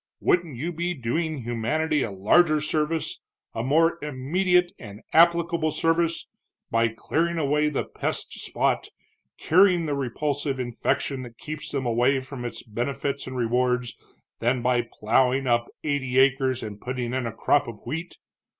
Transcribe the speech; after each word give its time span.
Wouldn't 0.19 0.57
you 0.57 0.73
be 0.73 0.95
doing 0.95 1.43
humanity 1.43 2.01
a 2.01 2.09
larger 2.09 2.59
service, 2.59 3.19
a 3.53 3.61
more 3.61 3.99
immediate 4.03 4.71
and 4.79 5.01
applicable 5.13 5.69
service, 5.69 6.25
by 6.71 6.87
clearing 6.87 7.37
away 7.37 7.69
the 7.69 7.83
pest 7.85 8.33
spot, 8.33 8.87
curing 9.37 9.85
the 9.85 9.93
repulsive 9.93 10.59
infection 10.59 11.21
that 11.21 11.37
keeps 11.37 11.69
them 11.71 11.85
away 11.85 12.19
from 12.19 12.45
its 12.45 12.63
benefits 12.63 13.27
and 13.27 13.37
rewards, 13.37 13.95
than 14.39 14.63
by 14.63 14.87
plowing 14.91 15.45
up 15.45 15.67
eighty 15.83 16.17
acres 16.17 16.63
and 16.63 16.81
putting 16.81 17.13
in 17.13 17.27
a 17.27 17.31
crop 17.31 17.67
of 17.67 17.81
wheat? 17.85 18.17